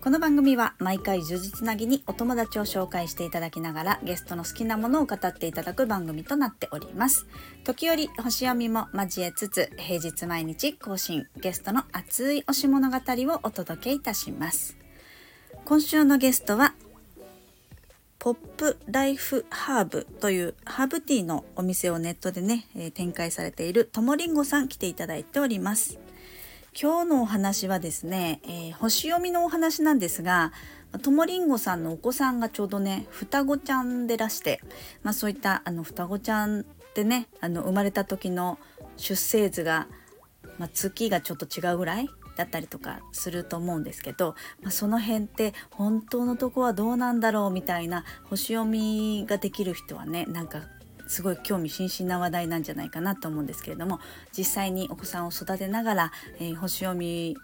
[0.00, 7.26] この番組は毎回呪術なぎにお友達を紹介していただきながらゲストの好きなものを語っていただく番組となっております。
[7.64, 14.76] 時折星読みも交えつつ平日毎日更新ゲストの熱い推し物語をお届けいたします。
[15.64, 16.74] 今週のゲストは
[18.20, 25.98] ポップライフハーブというハーブティーのお店をネットでね、えー、展開されているともりんごさん来ていただいております。
[26.80, 30.52] 今日のお話はですね、えー、星読みのお話なんですが
[31.02, 34.60] ともりんごさんのお子さんがちょうどね双子ちゃんでらして、
[35.02, 36.64] まあ、そういったあの双子ちゃん
[36.94, 38.60] でねあの生まれた時の
[38.96, 39.88] 出生図が、
[40.58, 50.62] まあ、月がちょっと違うぐらいだったりとかすると思うんですけど、まあ、その辺って本当のとこはどうなんだろうみたいな星読みができる人はねなんか
[51.08, 53.98] すごい興味津々な話題なんじゃないかなと思うんですけれども
[54.36, 57.36] 実際にお子さんを育てながら、えー、星読み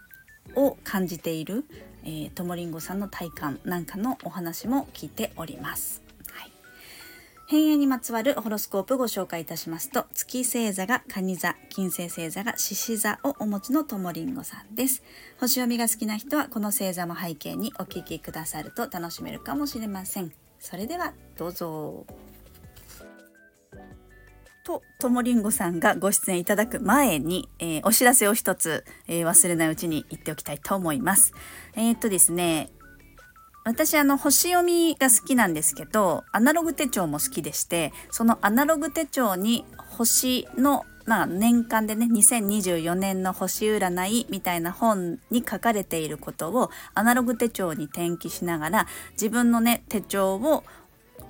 [0.55, 1.65] を感じている、
[2.05, 6.03] えー、ともりんごさんの体感なんかのお話も聞いております。
[6.31, 6.51] はい
[7.47, 15.03] 変影にまつわるホロスコープご紹介いたしますと、月星座が蟹座、金星星座が獅子座をお持ちのともりんごさんです。
[15.39, 20.33] 星読みが好きな人はこの星座も背景にお聞きくださると楽しめるかもしれません。
[20.59, 22.06] それではどうぞ。
[24.65, 31.33] と、ともりんごさんがご出演いただく前に、えー、お知らせを一つ、えー、忘れないうちに言っておきたいと思います。
[31.77, 32.71] えー、っとですね、
[33.65, 39.65] 私あの星読みが好きなんですけどアナログ手帳も好きでしてそのアナログ手帳に
[39.97, 50.65] 星のまあ年間でね2024年の星占いみたいな本に書かれていることをアナログ手帳に転記しながら自分のね手帳を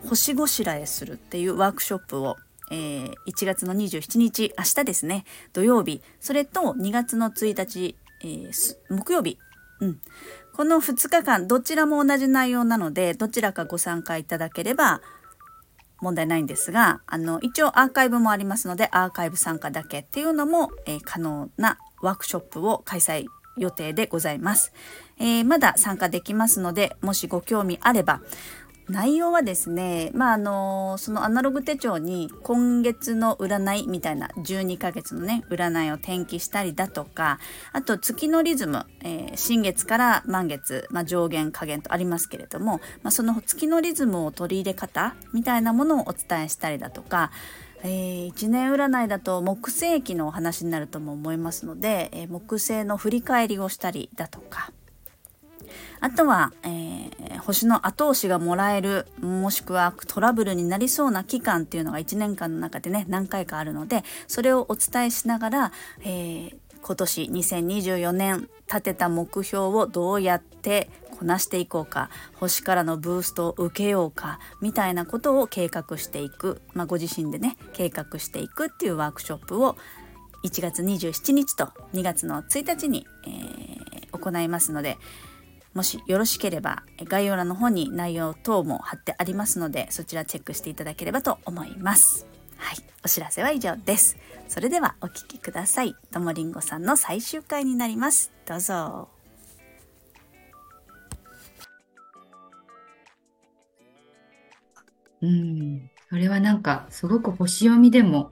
[0.09, 2.37] 星ごしらえするっていうワークショップを
[2.71, 5.25] えー、1月の27日明日ですね。
[5.53, 6.03] 土曜日。
[6.21, 9.39] それと2月の1日、えー、木曜日、
[9.81, 10.01] うん、
[10.55, 15.03] この2日間どちらも同じ内容なのでどちらかご参加いただければ
[16.01, 23.27] 問題ないんですがあの一応アーカイブもありますのでアーカイブ参加だけっていうのも、えー、可能なワークショップを開催
[23.57, 24.73] 予定でございます、
[25.19, 28.21] えー、まだ参加できますのでもしご興味あれば
[28.89, 37.39] 内容はですねまああのそのアナログ手帳に今月の占いみたいな12ヶ月のね占いを転記したりだとか
[37.73, 47.31] あと月のリズム、えー、新月から満月、まあ、上限下限とありますけれども、まあ、その月のリズムを取り入れ方みたいなものをお伝えしたりだとか
[47.87, 54.73] えー、1年占いだと木星期のお話になるとも思いますので、えー、木星の振り返りをしたりだとか。
[56.01, 79.77] あとは、えー、星の後押しがもらえるもしくはトラブルになりそうな期間っていうのが1年間の中でね何回かあるのでそれをお伝えしながら、えー、今年2024年立てた目標をどうやってこなしていこうか星からのブーストを受けようかみたいなことを計画していく、まあ、ご自身でね計画していくっていうワークショップを
[80.45, 84.99] 1月27日と2月の1日に、えー、行いますので
[85.75, 92.27] もしよろしければ概要欄の方に内容等も貼ってありますのでそちらチェックしていただければと思います。
[92.57, 94.17] はい、お知らせは以上です。
[94.49, 95.95] それではお聴きください。
[96.13, 98.33] ともりんごさんの最終回になります。
[98.47, 99.09] どうぞ。
[105.21, 108.31] うん、それはなんかすごく星読みでも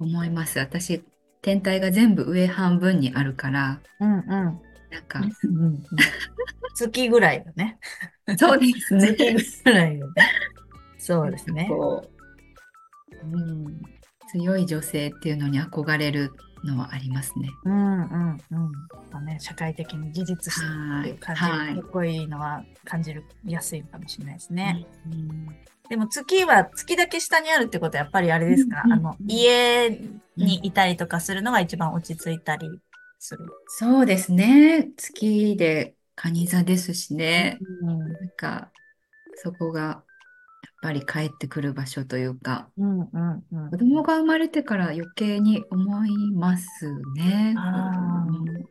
[0.00, 0.58] 思います。
[0.58, 1.04] 私、
[1.42, 4.60] 天体が全部上半分にあるから、うんうん、
[4.94, 5.20] なんか、
[6.76, 7.78] 月ぐらいだね。
[8.38, 9.14] そうですね。
[9.14, 10.12] 月ぐらいよね。
[10.98, 11.68] そうですね。
[13.22, 13.82] うん、
[14.28, 16.32] 強い女性っていうのに憧れる
[16.64, 17.48] のはありますね。
[17.64, 18.58] うんうんう
[19.18, 19.24] ん。
[19.24, 24.86] ね、社会的に技術っていう感じ、はい、かっこいいのは感じるやすいかもしれないですね。
[25.06, 25.46] うん、
[25.88, 29.90] でも月は月だけ下にあるってことはやっぱりあれですか、うん、あの家
[30.36, 32.68] にいたりとかするのが一番落ち着いたり
[33.24, 33.46] する。
[33.68, 34.90] そうですね。
[34.96, 37.58] 月で蟹座ですしね。
[37.82, 38.70] うん、なんか、
[39.36, 40.04] そこが
[40.84, 46.66] ぱり帰ってくる場所というか、うんうんうん、子供が生まれてから余計に思います
[47.16, 47.54] ね。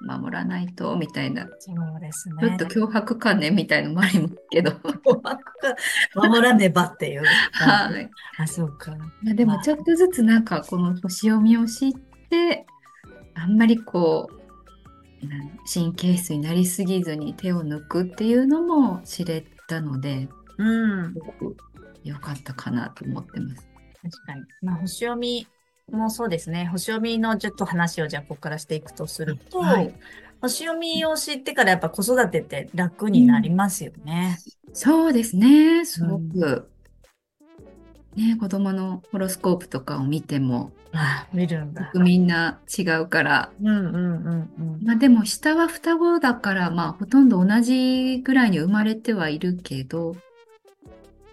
[0.07, 1.47] 守らないとみたいな。
[1.57, 2.35] そうですね。
[2.39, 4.73] ちょっと脅迫観念みたいのもありますけど。
[6.13, 7.23] 守らねばっていう。
[7.53, 8.07] はい。
[8.38, 8.95] あ、そうか。
[9.23, 11.94] でもちょっとずつなんかこの星読みを知っ
[12.29, 12.67] て、
[13.33, 14.42] あんまりこう、
[15.71, 20.27] 神経質になりすぎずに手を抜くっていうのも知れたので、
[20.57, 21.57] うん、すごく
[22.03, 23.67] 良かったかなと思ってます。
[24.01, 24.41] 確かに。
[24.61, 25.47] まあ、星読み
[25.91, 26.65] もそうですね。
[26.67, 29.93] 星読みのちょっと話をじゃあここからしていくとすると、はい、
[30.41, 34.37] 星読みを知ってからやっぱ子育てって楽になりますよね。
[34.67, 35.85] うん、そうですね。
[35.85, 36.69] すごく。
[38.18, 41.92] うん、ね子供のホロスコープとかを見ても、あ見るんだ。
[41.95, 43.51] みんな違うから。
[43.62, 44.86] うんうんうんうん。
[44.86, 50.15] まあでも下は双子だから、まあほとんど同じぐらいに生まれてはいるけど、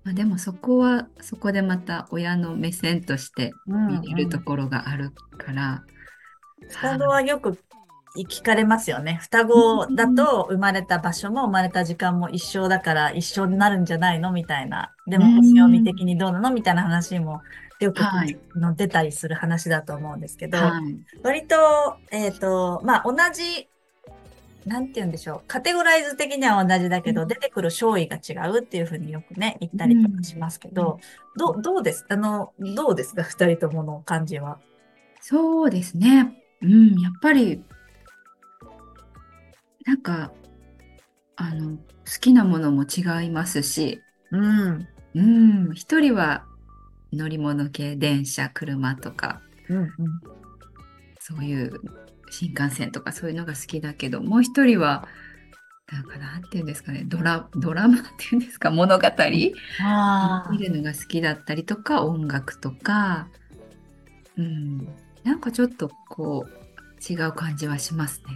[0.02, 5.84] まあ、でもそこはそこでまた親の目線として見れるところがあるから。
[6.58, 7.58] うんうん、双子はよく
[8.16, 9.18] 聞かれますよね。
[9.22, 14.32] 双子だと生まれた場所も生まれた時間も一緒だから一緒になるんじゃないの？
[14.32, 14.92] みたいな。
[15.06, 16.50] でも星読み的にどうなの？
[16.50, 17.40] みたいな話も
[17.78, 21.56] よく、はい、の出たりする話だと思うんですけど、はい、割と、
[22.10, 23.68] えっ、ー、と、まあ、同じ
[24.66, 25.40] なんて言うんでしょう。
[25.46, 30.98] カテゴライズ的には同じだけど、うん、出てくる勝位が違うっていうふうによくね、言ったりとかしますけど、
[31.36, 32.04] うん、どどうです？
[32.10, 33.22] あの、どうですか？
[33.22, 34.58] 二人ともの感じは。
[35.22, 36.36] そうですね。
[36.60, 37.62] うん、やっぱり、
[39.86, 40.32] なんか、
[41.36, 41.82] あの、好
[42.20, 44.00] きなものも違いますし、
[44.30, 44.88] うん。
[45.14, 46.44] うん、一人は
[47.12, 49.90] 乗り物系、電車、車とか、うんうん、
[51.18, 51.80] そういう
[52.30, 55.08] 新幹線とかそういうのが好きだけどもう一人は
[55.92, 59.04] なんかなんていうんですかねドラドラマっていうんですか物語？
[59.08, 63.26] 見るのが好きだったりとか音楽とか、
[64.36, 64.86] うん、
[65.24, 68.34] なんかちょっとこう違う感じはしますね。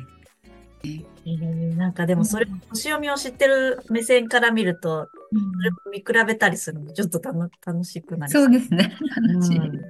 [1.27, 8.51] えー、なんかでもそれ、星読みを知ってる目線から見ると、うん、見比べたりするのちょっと楽しくなりそう。
[8.51, 8.97] ですね。
[9.33, 9.81] 楽しい、うん、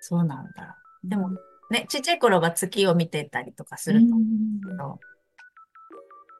[0.00, 0.78] そうなんだ。
[1.04, 1.30] でも、
[1.70, 5.00] ね、ちっちゃい頃は月を見てたりとかすると思うけど。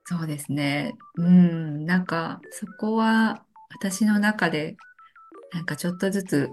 [0.05, 0.95] そうですね。
[1.17, 4.77] うん、なんかそこは私の中で
[5.53, 6.51] なんかちょっとずつ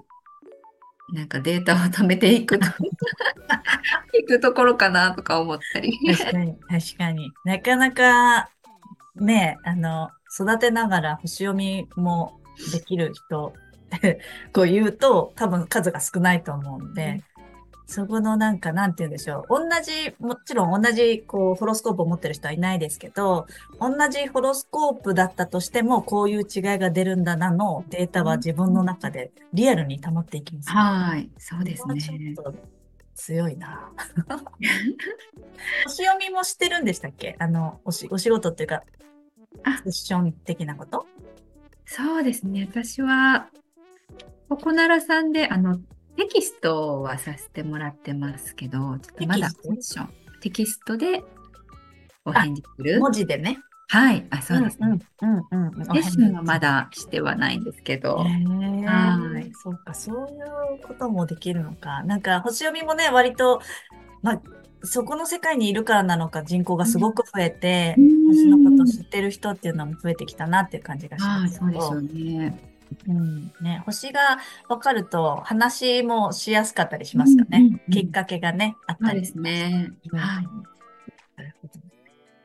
[1.13, 2.59] なんかデータを貯めていくい
[4.25, 5.97] くところかなとか思ったり。
[6.15, 7.31] 確かに、確かに。
[7.45, 8.49] なかなか
[9.15, 12.39] ね、あの、育てながら星読みも
[12.71, 13.53] できる人
[14.53, 17.23] こう言うと多分数が少ないと思うんで、
[17.91, 19.57] そこのなんか、なんて言うんでしょう。
[19.59, 23.47] 同じ、もちろん同じ、こう、ホロスコープを持ってる人はいないですけど、
[23.79, 32.35] 同じホロスコープだったとしても、こういう違いが出るんだなのデータは自分の中でリアルに溜まっていきます、ね、はい、そうですね。
[33.15, 33.91] 強いな。
[35.85, 37.35] 星読みもしてるんでしたっけ？
[37.39, 38.83] あの、おし、お仕事っていうか、
[39.83, 41.07] セッション的なこと？
[41.85, 42.67] そうですね。
[42.71, 43.47] 私は、
[44.47, 45.79] ここならさんで、あの、
[46.19, 50.09] テキストはさせてもらってますけど、ちょっとまだセッション、
[50.41, 51.23] テキストで
[52.25, 52.99] お返事する？
[52.99, 53.57] 文字でね。
[53.87, 54.99] はい、あ、そうですね。
[55.21, 58.17] うんうんうん、セッションはまだしてはないんですけど。
[58.17, 59.51] はい。
[59.63, 60.29] そうか、そうい
[60.81, 62.03] うこともできるのか。
[62.03, 63.61] なんか、星読みもね、割と、
[64.21, 64.41] まあ、
[64.83, 67.95] そこの世界にいるからなのか人口がすごく増えて、
[68.27, 71.57] 星のことを知ってる人っていうのも増えてきたなっていう感じがします。
[71.57, 72.68] そうですよね。
[73.07, 77.57] うんね、星が分かると話もしやすかったりしますよね。
[77.59, 79.91] うんうんうん、きっかけがね、あったりですね。
[80.11, 80.47] はい。
[81.37, 81.79] なるほど。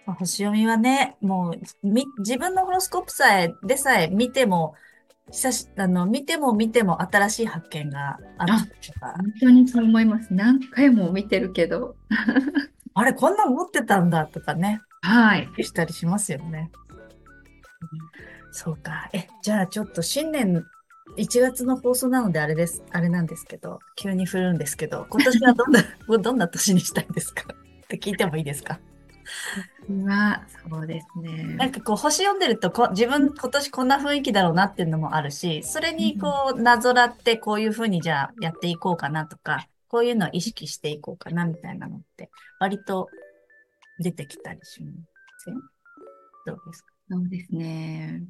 [0.07, 4.75] まあ、星読みはね、もうみ自分のホロスコープさえでさえ見ても、
[5.31, 9.15] 久しあの見ても見ても新しい発見があったとか。
[9.17, 10.33] 本当にそう思います。
[10.33, 11.97] 何回も見てるけど。
[12.95, 14.81] あれ、こんなの持ってたんだとかね。
[15.03, 15.49] はい。
[15.61, 16.71] したりしますよね。
[18.57, 19.11] そうか。
[19.13, 20.65] え、じゃあちょっと新年
[21.17, 25.83] 1月の放送なのであれです、あれなんですけど、急に振るんですけど、今年はどんな、
[26.23, 27.43] どんな年にしたいですか？
[27.53, 28.79] って聞いてもいいですか？
[30.07, 31.43] は、そうですね。
[31.57, 42.31] なんかこう、星読んでるとこ、自分今年こんな雰囲気だろうなっていうのもあるし、それにこう、なぞらってこういうふうにじゃあやっていこうかなとか、こういうのを意識していこうかなみたいなのって、
[42.61, 43.09] 割と
[43.99, 44.93] 出てきたりしま
[45.45, 45.55] せん？
[46.47, 46.93] どうですか？
[47.11, 48.23] そうですね。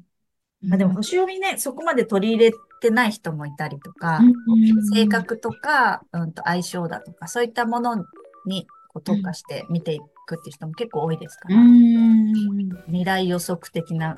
[0.67, 8.05] まあ、でも星読みね、そこまで取り入れてない人もいたりとか、うん、性格とか、うん、と相性だとか、そういったもの
[8.45, 12.33] にこう特化して見ていくっていう人も結構多いですから、うん、
[12.87, 14.17] 未来予測的な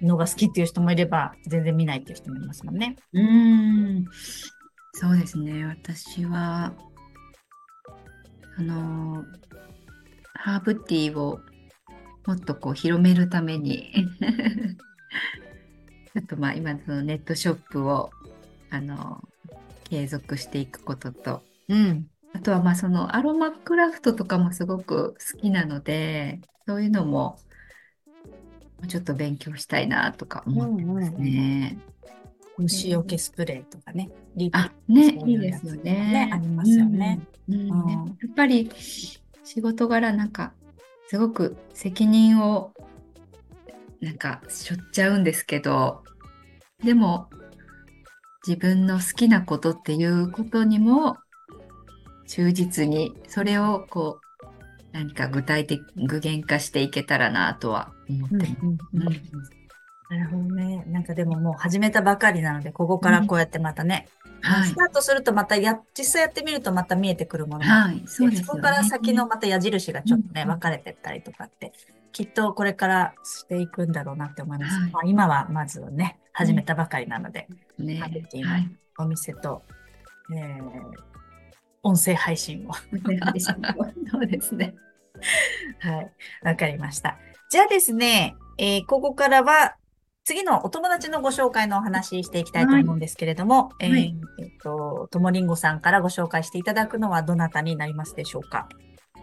[0.00, 2.96] のが好きっていう人もいれば、全然見ないっていう人もいますもんね。
[3.12, 4.04] うん、
[4.92, 5.64] そうですね。
[5.64, 6.72] 私は、
[8.58, 9.24] あの、
[10.34, 11.40] ハーブティーを
[12.26, 13.92] もっとこう広めるために
[16.14, 18.10] ちょっとまあ今のネットショップを
[18.70, 19.22] あの
[19.88, 27.38] 継続していくことと、うん、あとはまあそのアロマクラフトとかもすごく好きなので、そういうのも
[28.88, 31.78] ちょっと勉強したいなとか思ってますね。
[32.58, 34.10] 虫除けスプレーとかね。
[34.36, 35.82] リあ、ね、いいですよね。
[35.82, 37.20] ね、ありますよね。
[37.48, 40.52] うん、うん、やっぱり仕事柄なんか
[41.08, 42.72] すごく責任を
[44.02, 46.02] なんかしょっちゃうんですけど、
[46.84, 47.30] でも
[48.46, 51.16] 自分の好きなことっていうことにも
[52.26, 54.46] 忠実にそれをこう
[54.92, 58.36] 何か具体的具現化していけたらなとは思って。
[58.36, 58.52] ます。
[58.62, 59.06] うんうん。
[59.06, 59.22] うん。
[60.10, 60.84] なるほどね。
[60.88, 71.72] なんかでももう始めたばかりなので、ここからこうやってまたね、うんはい、スタートするとまたや、実際やってみるとまた見えてくるものが、はい、そうです、ね、そこから先のまた矢印がちょっとね、分かれてったりとかって、
[72.12, 74.78] きっとこれからしていくんだろうなって思います。
[74.78, 79.62] はい、まあ、今はまずはね、始めたばかりなので、ね、ハルティのお店と、
[80.34, 80.70] えー、
[81.82, 82.72] 音声配信を。
[84.10, 84.74] そうですね。
[85.80, 86.12] はい。
[86.42, 87.18] わかりました。
[87.50, 89.76] じゃあですね、えー、ここからは、
[90.24, 98.68] 次のお友達のご紹介のお話していきたいと思うんですけれども、はい、えー、えっと、ともりんごさんからご紹介していただくのはどなたになりますでしょうか？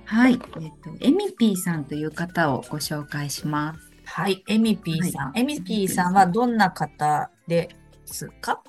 [0.09, 0.33] はい。
[0.33, 0.39] えっ、
[0.83, 3.91] と、エミピーさんという方をご紹介します。
[4.05, 4.43] はい。
[4.47, 5.31] エミピーさん。
[5.33, 7.69] はい、エミピーさんはどんな方で
[8.07, 8.63] すか？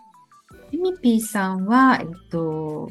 [0.70, 2.90] エミピーさんは、えっと、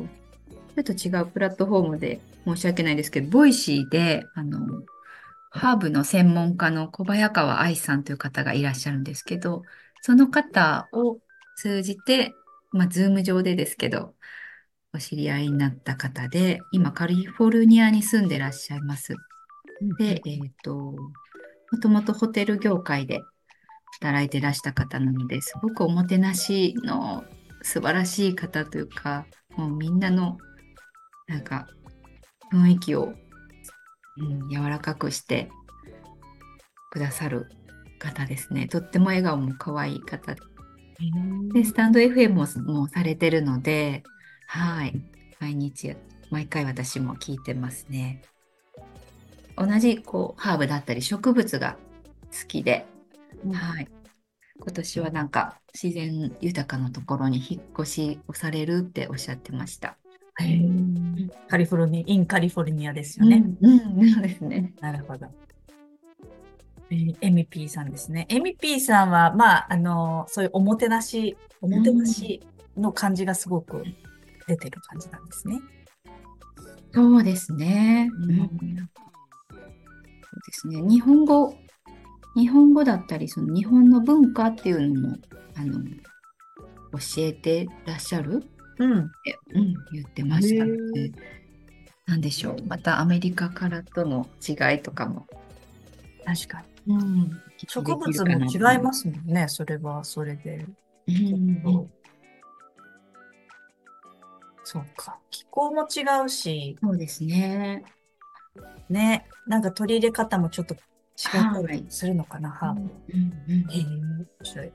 [0.76, 4.82] ちょっと違うプラットフォームで申し訳ないですけど、 Voicy で、あの、
[5.52, 9.62] ハーブの専門家の小早川愛さんという方がいらっしゃるんですけど、
[10.02, 11.20] その方を
[11.56, 12.34] 通じて、
[12.72, 14.16] まあ、 Zoom 上でですけど、
[14.94, 19.14] お知り合いになった方で、今カリフォルニアに住んでらっしゃいます。
[19.98, 20.96] で、えっ、ー、と、も
[21.82, 23.22] ともとホテル業界で
[24.02, 27.24] 働いてらした方なので、すごくおもてなしの
[27.62, 30.38] 素晴らしい方というか、もうみんなの
[31.28, 31.68] なんか
[32.52, 33.14] 雰囲気を、
[34.18, 35.50] うん、柔らかくして
[36.92, 37.48] くださる
[38.00, 38.68] 方ですね。
[38.68, 40.42] とっても笑顔も可愛い方で。
[41.54, 44.04] で、スタンド FM ももされてるので、
[44.52, 45.00] はい。
[45.40, 45.96] 毎日、
[46.32, 48.24] 毎回私も聞いてますね。
[49.56, 51.78] 同じこうハーブだったり植物が
[52.32, 52.88] 好きで、
[53.46, 53.88] うん、はい。
[54.60, 59.98] 今年はなんか自然豊かなところに引っ越しをされるっておっしゃってました。
[61.48, 63.44] カリフォルニア、インカリフォルニアですよね。
[63.62, 64.74] うん、うん、そうですね。
[64.82, 65.28] なるほど。
[66.90, 68.26] エミピーさんですね。
[68.30, 72.42] エミピーさんは、まあ、あの、そういうおもてなし、おもてなし
[72.76, 73.84] の感じがすごく
[74.50, 75.62] 出てる感じなんですね。
[76.92, 78.10] そうですね。
[78.12, 78.54] うん、そうで
[80.52, 80.82] すね。
[80.82, 81.56] 日本語、
[82.36, 85.18] 日本語だったり、その日本の文化っていうのも、
[85.56, 85.90] あの、教
[87.20, 88.44] えてらっしゃる？
[88.80, 89.12] うん、うん、
[89.92, 91.12] 言ってましたので、
[92.08, 92.58] なんでしょう。
[92.66, 95.28] またアメリカからとの違いとかも。
[96.26, 96.96] 確かに。
[96.96, 100.66] うん、植物も違いますもんね、それはそれで。
[101.08, 101.92] うん、
[104.72, 105.18] そうか。
[105.32, 106.78] 気候も違うし。
[106.80, 107.84] そうですね。
[108.88, 109.26] ね。
[109.48, 110.82] なんか取り入れ方もちょっと違っ
[111.66, 112.82] たりするのかな、ハーブ。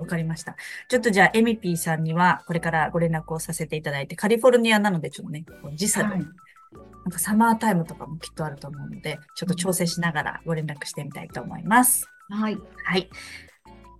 [0.01, 0.57] わかりました。
[0.89, 5.45] ちょっとじゃあ、エミピーさんには、これからご連絡をさせていただいて、カリフォルニアなので、ちょっとね、
[5.77, 6.33] 時差で、はい、なん
[7.13, 12.11] かサマータイムとかもきっとあると思うので、ちょっと調整しながらご連絡してみたいと思います。
[12.31, 12.59] はい。
[12.85, 13.09] はい。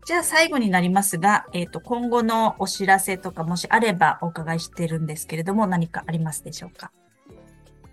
[0.07, 6.93] じゃあ最後になりますが、えっ、ー、と、今後のお知らせとかもしあればお伺いしてるんですけれども、何かありますでしょうか？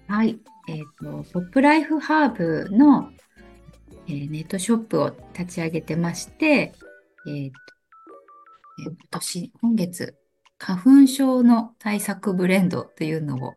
[0.07, 0.37] はい。
[0.67, 3.11] えっ、ー、と、ポップライフハーブの、
[4.07, 6.73] えー、ネットショップを立ち上げてまして、
[7.27, 7.57] えっ、と、
[8.83, 10.17] 今年、今月、
[10.57, 13.53] 花粉症の対策ブレンドというのを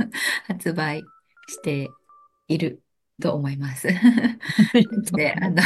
[0.48, 1.02] 発売
[1.46, 1.90] して
[2.48, 2.82] いる
[3.20, 3.88] と思います。
[5.12, 5.62] で、あの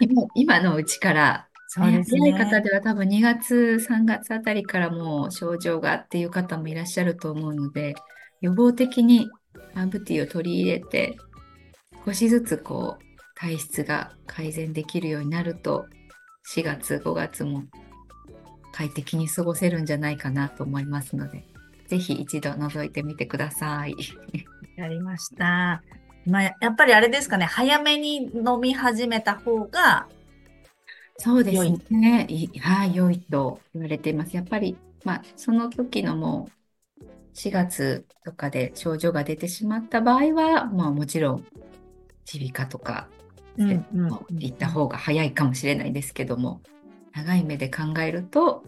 [0.00, 2.32] 今今のうちから、そうですね。
[2.32, 7.94] 早い方では多分2月、3月あたりからもう症状がっていう方もいらっしゃると思うので、
[8.42, 9.30] 予防的に
[9.74, 11.16] ハーブティーを取り入れて、
[12.04, 15.86] 少しずつこう、体質が改善できるようになると、
[16.54, 17.64] 4月、5月も
[18.72, 21.44] 快適に過ごせるんじゃないかなと思いますので、
[21.86, 23.94] ぜひ一度覗いてみてください。
[24.76, 25.82] やりました。
[26.26, 30.06] まあ、やっぱりあれですかね、早めに飲み始めた方が、
[31.18, 32.26] そうですね。
[32.60, 34.34] はい、良いと言われています。
[34.34, 41.46] やっぱり、まあ、その時のもう、4月とかで症状が出てしまった場合は、まあもちろん、
[42.32, 43.08] 耳鼻科とか、
[43.56, 46.60] 行った方が早いかもしれないですけども、
[47.14, 48.64] 長い目で考えると、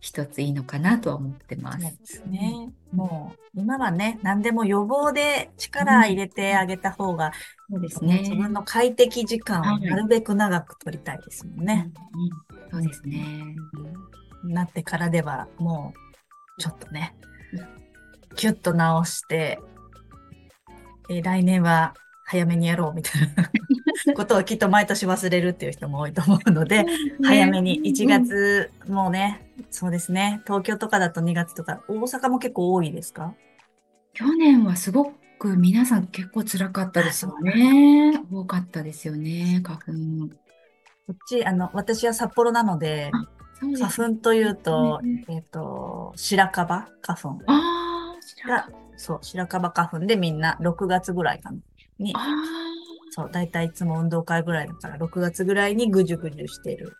[0.00, 1.80] 一ついいのかなとは思ってます。
[1.80, 2.70] そうですね。
[2.92, 7.32] もう、今はね、何でも予防で力入れてあげた方が、
[7.70, 8.20] そうですね。
[8.20, 11.90] 自分の快適時間をなるべく長く取りたいですもんね。
[12.72, 13.54] うん、そうですね。
[14.44, 15.92] なってからでは、も
[16.58, 17.14] う、ちょっとね、
[18.36, 19.60] キュッと直して、
[21.10, 23.50] えー、来年は早めにやろうみたいな
[24.16, 26.92] ことをきっと毎年忘れるっていう人も多いと思うので、ね、
[27.22, 33.34] 早めに1月、もうね、そうですね、東京とかだと2月とか、大阪も結構多いですか？
[34.12, 38.20] 去年はすごく皆さん結構辛かったですよね。
[38.30, 39.92] 多かったですよね、花粉。
[41.06, 43.10] こっち、あの、私は札幌なので、
[43.78, 47.38] 花粉というと、ね、えっ、ー、と、白樺花粉。
[47.46, 48.68] ああ、白樺。
[48.96, 51.58] そう、白樺花粉でみんな6月ぐらいかな。
[51.98, 52.14] に、
[53.10, 56.96] そう、だいたいいつも運動会ぐらいだから、6月ぐらいにぐじゅぐじゅしてる。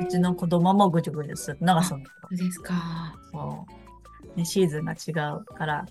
[0.00, 3.14] うちの子供もぐじゅぐじゅするのがそのそうですか。
[3.32, 3.66] そ
[4.34, 4.38] う。
[4.38, 5.86] ね、シーズンが違うから、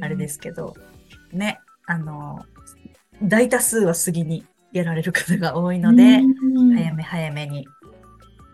[0.00, 0.74] あれですけど、
[1.32, 2.44] ね、あの、
[3.22, 6.20] 大多数は杉にやられる方が多いので、
[6.74, 7.66] 早め早めに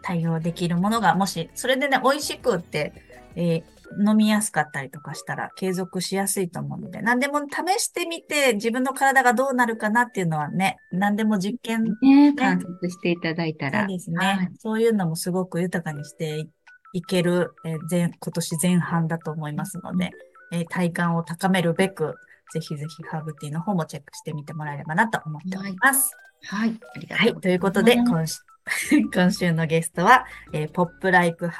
[0.02, 2.92] 対応できるものが、もし、それでね、美味しくって、
[3.34, 13.80] えー飲みやすかったりとかしたら継続しやすいと思うので、何でも試してみて自分の体がどうなるかなっていうのはね、何でも実験、ね、観察していただいたら。
[13.80, 14.50] そうですね、はい。
[14.58, 16.46] そういうのもすごく豊かにして
[16.92, 20.10] いける、えー、前今年前半だと思いますので、
[20.52, 22.14] えー、体感を高めるべく、
[22.52, 26.16] ぜひぜひハーブティーの方もチェックしてみてもらえればなと思っております。
[26.44, 26.68] はい。
[26.70, 27.32] はい、ありがとうございます。
[27.32, 27.40] はい。
[27.40, 28.38] ということで、今週、
[29.14, 31.50] 今週のゲストは、えー、ポップライフ、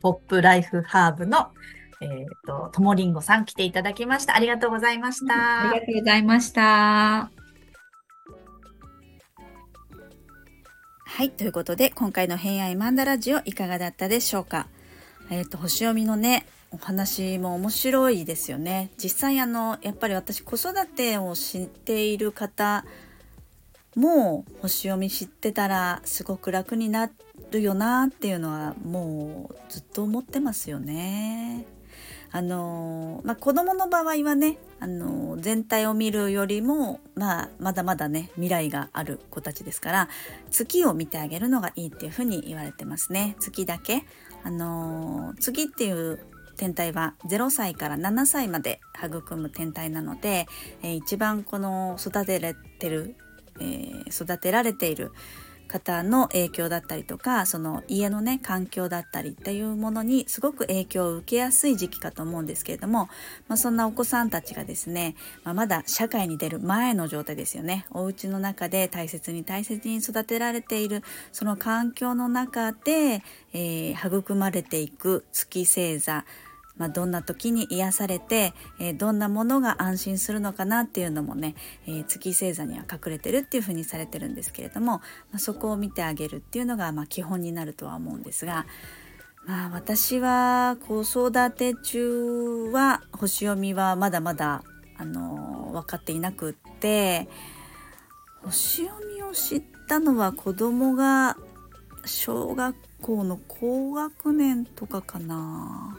[0.00, 1.50] ポップライフハーブの、
[2.00, 4.36] えっ、ー、と、ともりんごさん来ていただきました。
[4.36, 5.70] ありがとうございました。
[5.70, 7.30] ありがとうございました。
[11.08, 11.30] はい。
[11.30, 14.68] ということで、今回の偏愛マンダラジオいかがだったでしょうか？
[15.30, 18.90] えっ、ー、と、星読みのね、お話も面白いですよね。
[19.02, 22.84] 実際あの、やっぱり私子育てを知っている方
[23.96, 27.10] もう星読み知ってたらすごく楽にな
[27.50, 31.66] るよなっていうのはもうずっと思ってますよね。
[32.32, 40.08] あのまあ、子供の場合はね、あの全体を見るよりも、まあ、まだまだね未来がある子たちですから
[40.50, 43.36] 月を見てあげるのがいいっていうふうに言われてますね。
[43.40, 44.04] 月だけ、
[44.42, 46.20] あの月っていう
[46.58, 50.46] 天体は0歳から7歳まで育む天体なので、
[50.82, 53.14] えー、一番この育てられてる
[53.60, 55.12] えー、育てられている
[55.66, 63.08] 方の影響だったりとかその家のね環境だったりっていうものにすごく影響を受けやすい時期かと思うんですけれども、
[63.48, 65.14] まあ、そんなお子さんたちがですね、
[65.44, 67.86] まあ、まだ社会に出る前の状態ですよね。
[67.90, 76.24] お家の中で大切に大切に育てられているその環境の中で、えー、育まれていく月星座
[76.78, 81.54] まあ、どんな時に癒されて、えー、どんなものが安心するのかなっていうのもね、
[81.86, 85.02] えー、月星座には隠れてるっていうふうにされてるんですけれども、ま
[85.36, 88.66] あ、そこを見てあげるっていうのがまあ基本になるとは思うんですが。
[89.46, 94.64] まあ、私は子育て中は星読みはまだまだ
[94.98, 97.28] あの分かっていなくって
[98.42, 101.36] 星読みを知ったのは子供が
[102.04, 105.96] 小学校の高学年とかかな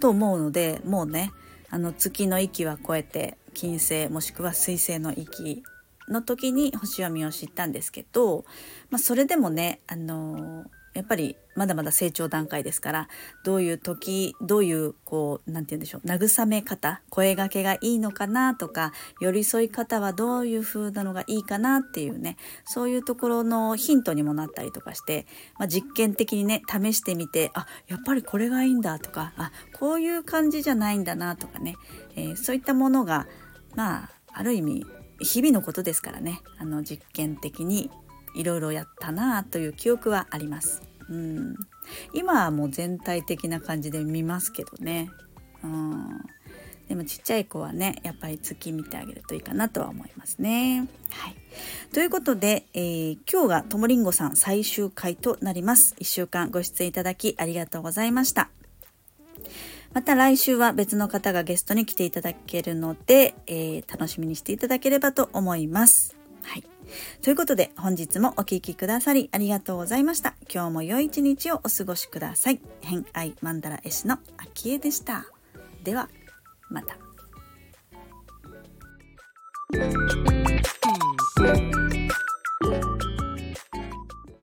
[0.00, 1.30] と思うのでもうね
[1.70, 5.62] あの月の域は超えて金星もしくは水星の域
[6.08, 8.44] の時に星読みを知ったんですけど、
[8.90, 13.08] まあ、それでもねあのやっぱりまだまだ成長段階ですから
[13.44, 25.26] どういう時どういうこう何て言うんでしょう慰め方声がけがいいのかなとか寄り添い方はどういう風なのがいいかなっていうねそういうところのヒントにもなったりとかして、
[25.58, 31.76] まあ、実験的にね試してみてあやっぱりこれがいいんだとかあこういう感じじゃないんだなとかね、
[32.16, 33.26] えー、そういったものが
[33.76, 34.86] まあある意味
[35.20, 37.90] 日々のことですからねあの実験的に
[38.34, 40.82] いろいろやったなという記憶はあります。
[41.08, 41.56] うん、
[42.14, 45.10] 今はもう全体的な感じで見ますけどね。
[45.62, 46.20] うん、
[46.88, 50.88] でもちっちゃい子はねやっぱり月見てあげるといいかなとは思いますね。
[51.10, 51.36] はい、
[51.92, 55.96] ということで、えー、今日がともりんごさん最終回となります。
[55.98, 58.50] 1週間ご出演いただきありがとうございました。
[59.92, 66.14] また来週は別の方がゲストに来ていただけるので、えー、楽しみにしていただければと思います。
[66.42, 66.64] はい。
[67.22, 70.34] ということで本日もお聴きくださりありがとうございました。
[70.52, 72.60] 今日も良い一日をお過ごしください。
[72.80, 75.26] 偏愛マンダラ絵師の秋江でした。
[75.84, 76.08] では
[76.68, 76.96] また。